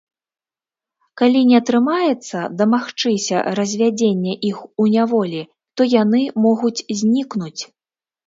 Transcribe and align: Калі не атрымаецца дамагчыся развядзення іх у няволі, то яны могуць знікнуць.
Калі 1.21 1.41
не 1.49 1.55
атрымаецца 1.61 2.39
дамагчыся 2.61 3.37
развядзення 3.59 4.33
іх 4.49 4.57
у 4.83 4.87
няволі, 4.95 5.41
то 5.79 5.87
яны 6.01 6.21
могуць 6.47 6.85
знікнуць. 7.03 7.61